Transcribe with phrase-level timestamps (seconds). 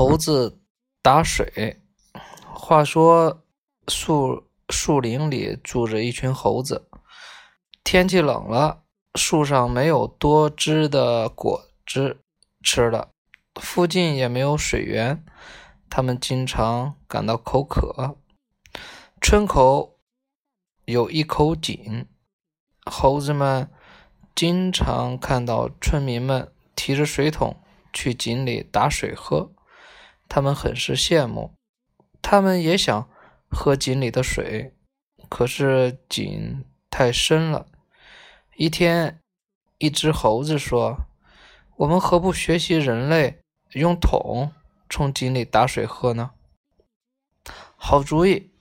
[0.00, 0.62] 猴子
[1.02, 1.82] 打水。
[2.54, 3.44] 话说，
[3.86, 6.88] 树树林里住着一群猴子。
[7.84, 8.84] 天气冷了，
[9.14, 12.22] 树上没有多汁的果汁
[12.62, 13.10] 吃了，
[13.60, 15.22] 附近也没有水源，
[15.90, 18.16] 他们经常感到口渴。
[19.20, 19.98] 村口
[20.86, 22.06] 有一口井，
[22.86, 23.70] 猴子们
[24.34, 27.62] 经常看到村民们提着水桶
[27.92, 29.52] 去井里打水喝。
[30.30, 31.54] 他们很是羡慕，
[32.22, 33.10] 他们也想
[33.48, 34.76] 喝井里的水，
[35.28, 37.66] 可是井太深了。
[38.54, 39.20] 一天，
[39.78, 41.08] 一只猴子说
[41.78, 43.40] ：“我们何不学习人类，
[43.72, 44.52] 用桶
[44.88, 46.30] 从井里打水喝呢？”
[47.74, 48.52] 好主意，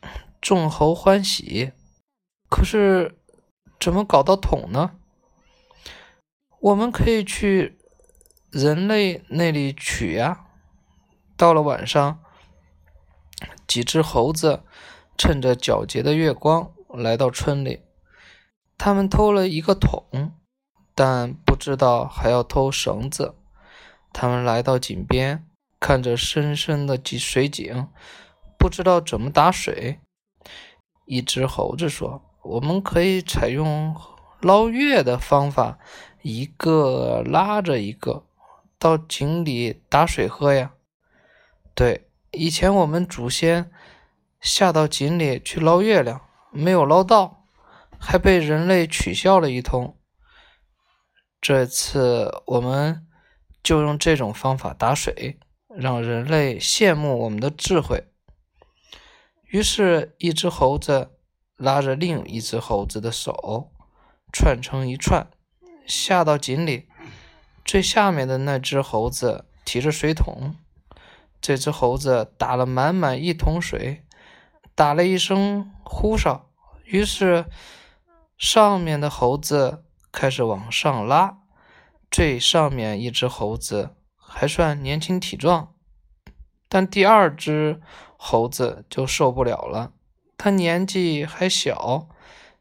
[0.42, 1.74] 众猴欢喜。
[2.50, 3.20] 可是，
[3.80, 4.96] 怎么搞到桶呢？
[6.60, 7.78] 我们可以去
[8.50, 10.48] 人类那里取呀。
[11.40, 12.20] 到了晚上，
[13.66, 14.64] 几只猴子
[15.18, 17.84] 趁着皎洁的月光来到村里。
[18.78, 20.34] 他们偷了一个桶，
[20.94, 23.36] 但不知道还要偷绳子。
[24.12, 25.48] 他们来到井边，
[25.80, 27.88] 看着深深的井水井，
[28.58, 30.02] 不知道怎么打水。
[31.06, 33.96] 一只猴子说：“我们可以采用
[34.42, 35.80] 捞月的方法，
[36.22, 38.26] 一个拉着一个
[38.78, 40.74] 到井里打水喝呀。”
[41.80, 43.72] 对，以前我们祖先
[44.42, 46.20] 下到井里去捞月亮，
[46.52, 47.46] 没有捞到，
[47.98, 49.98] 还被人类取笑了一通。
[51.40, 53.08] 这次我们
[53.64, 58.04] 就用这种方法打水，让人类羡慕我们的智慧。
[59.46, 61.12] 于是，一只猴子
[61.56, 63.72] 拉着另一只猴子的手，
[64.34, 65.26] 串成一串，
[65.88, 66.90] 下到井里。
[67.64, 70.56] 最下面的那只猴子提着水桶。
[71.42, 74.04] 这只猴子打了满满一桶水，
[74.76, 76.50] 打了一声呼哨，
[76.84, 77.46] 于是
[78.38, 81.38] 上面的猴子开始往上拉。
[82.12, 85.76] 最上面一只猴子还算年轻体壮，
[86.68, 87.82] 但第二只
[88.18, 89.94] 猴子就受不了了。
[90.38, 92.10] 他年纪还小，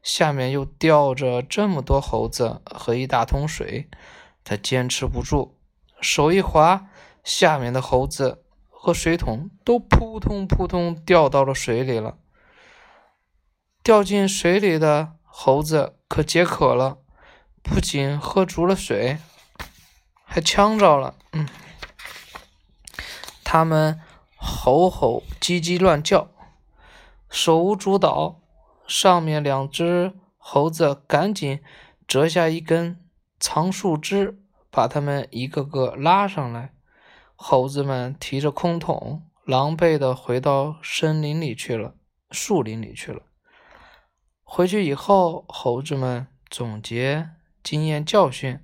[0.03, 3.89] 下面又吊着这么多猴子和一大桶水，
[4.43, 5.57] 他坚持不住，
[5.99, 6.87] 手一滑，
[7.23, 8.43] 下面的猴子。
[8.81, 12.17] 和水桶都扑通扑通掉到了水里了。
[13.83, 16.99] 掉进水里的猴子可解渴了，
[17.61, 19.17] 不仅喝足了水，
[20.23, 21.15] 还呛着了。
[21.33, 21.45] 嗯，
[23.43, 23.99] 他们
[24.37, 26.29] 吼吼唧唧乱叫，
[27.29, 28.39] 手舞足蹈。
[28.87, 31.61] 上面两只猴子赶紧
[32.07, 33.05] 折下一根
[33.39, 34.39] 长树枝，
[34.71, 36.73] 把他们一个个拉上来。
[37.41, 41.95] 猴子们提着空桶，狼狈地回到森林里去了，
[42.31, 43.21] 树林里去了。
[44.43, 47.29] 回去以后，猴子们总结
[47.63, 48.59] 经验教训，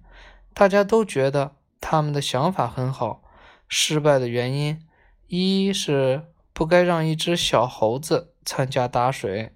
[0.54, 3.24] 大家都觉得他们的想法很好。
[3.70, 4.86] 失败的原因，
[5.28, 9.54] 一是不该让一只小猴子参加打水；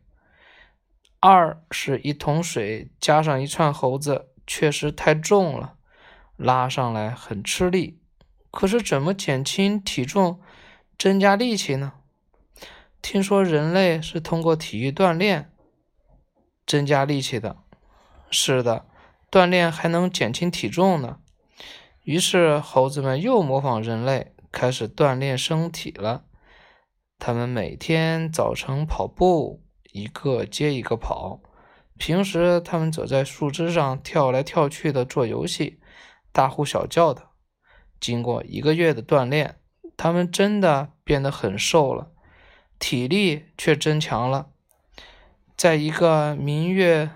[1.19, 5.75] 二是一桶水加上一串猴子确实太重了，
[6.37, 7.98] 拉上来很吃力。
[8.51, 10.39] 可是怎么减轻体重、
[10.97, 11.93] 增加力气呢？
[13.01, 15.51] 听说人类是通过体育锻炼
[16.65, 17.57] 增加力气的。
[18.29, 18.85] 是的，
[19.31, 21.19] 锻炼还能减轻体重呢。
[22.03, 26.25] 于是猴子们又模仿人类开始锻炼身体了。
[27.17, 29.61] 他们每天早晨跑步，
[29.91, 31.41] 一个接一个跑；
[31.97, 35.79] 平时他们则在树枝上跳来跳去的做游戏，
[36.31, 37.28] 大呼小叫的。
[37.99, 39.59] 经过一个月的锻炼，
[39.97, 42.11] 他们真的变得很瘦了，
[42.79, 44.49] 体力却增强了。
[45.57, 47.09] 在一个明月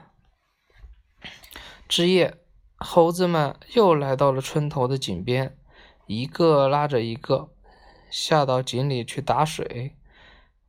[1.88, 2.38] 之夜，
[2.76, 5.58] 猴子们又来到了村头的井边，
[6.08, 7.54] 一个拉着一个
[8.10, 9.96] 下到井里去打水。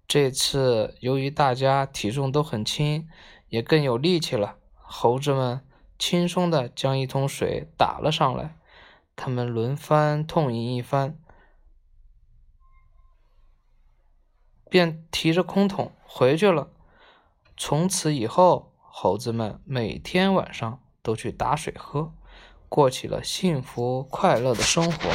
[0.06, 3.08] 这次由于大家体重都很轻，
[3.48, 5.66] 也更有力气了，猴子们
[5.98, 8.56] 轻松地将一桶水打了上来。
[9.16, 11.18] 他们轮番痛饮一番，
[14.68, 16.70] 便提着空桶回去了。
[17.56, 22.12] 从此以后，猴子们每天晚上都去打水喝，
[22.68, 25.10] 过起了幸福快乐的生活。